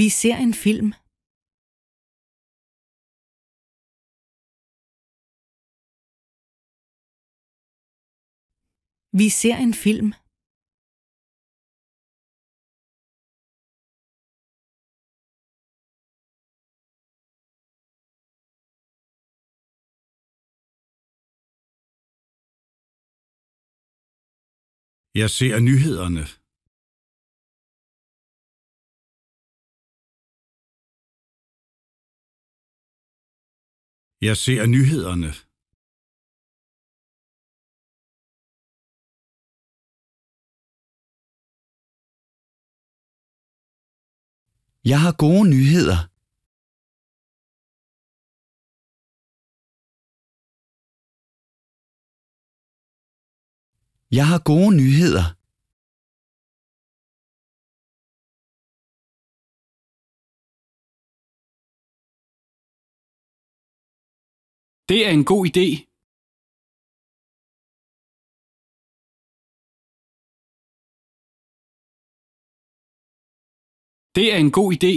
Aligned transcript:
Vi 0.00 0.10
ser 0.10 0.36
en 0.46 0.54
film. 0.64 0.90
Vi 9.20 9.28
ser 9.40 9.56
en 9.66 9.74
film. 9.84 10.10
Jeg 25.14 25.30
ser 25.30 25.60
nyhederne. 25.60 26.35
Jeg 34.28 34.36
ser 34.36 34.66
nyhederne. 34.66 35.30
Jeg 44.90 45.00
har 45.04 45.14
gode 45.24 45.44
nyheder. 45.54 45.98
Jeg 54.18 54.26
har 54.26 54.40
gode 54.52 54.76
nyheder. 54.76 55.35
Det 64.88 65.06
er 65.06 65.10
en 65.10 65.24
god 65.24 65.46
idé. 65.46 65.68
Det 74.16 74.26
er 74.32 74.38
en 74.44 74.52
god 74.58 74.70
idé. 74.76 74.94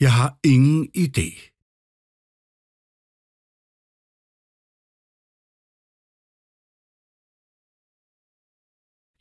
Jeg 0.00 0.12
har 0.18 0.30
ingen 0.44 0.90
idé. 1.04 1.55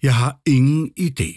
Jeg 0.06 0.16
har 0.22 0.42
ingen 0.46 0.94
idé. 1.08 1.32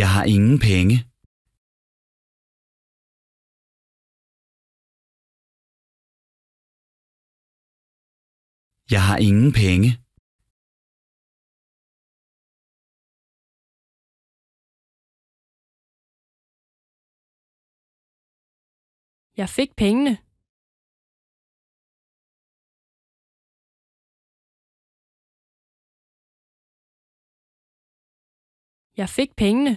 Jeg 0.00 0.08
har 0.14 0.24
ingen 0.24 0.58
penge. 0.58 0.96
Jeg 8.90 9.02
har 9.08 9.16
ingen 9.28 9.52
penge. 9.52 10.03
Jeg 19.36 19.48
fik 19.48 19.70
pengene. 19.76 20.14
Jeg 28.96 29.08
fik 29.08 29.30
pengene. 29.36 29.74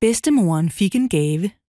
Bedstemoren 0.00 0.70
fik 0.70 0.94
en 0.94 1.08
gave. 1.08 1.63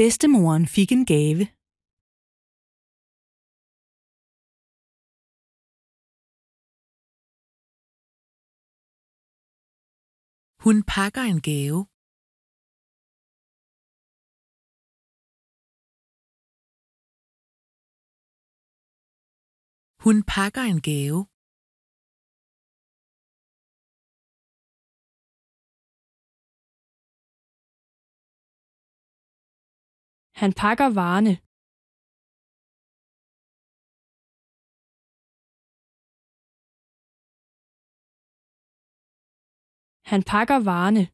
Bedstemoren 0.00 0.66
fik 0.66 0.90
en 0.96 1.04
gave. 1.12 1.44
Hun 10.64 10.78
pakker 10.94 11.24
en 11.32 11.40
gave. 11.48 11.78
Hun 20.04 20.18
pakker 20.34 20.64
en 20.72 20.80
gave. 20.88 21.33
Han 30.34 30.52
pakker 30.52 30.88
varerne. 30.90 31.34
Han 40.10 40.22
pakker 40.22 40.58
varerne. 40.58 41.13